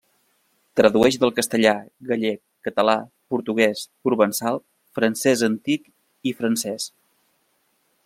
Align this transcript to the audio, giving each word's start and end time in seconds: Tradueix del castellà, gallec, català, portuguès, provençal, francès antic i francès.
Tradueix 0.79 1.17
del 1.23 1.33
castellà, 1.39 1.73
gallec, 2.13 2.39
català, 2.69 2.97
portuguès, 3.35 3.85
provençal, 4.09 4.61
francès 4.99 5.45
antic 5.53 5.89
i 6.33 6.37
francès. 6.41 6.93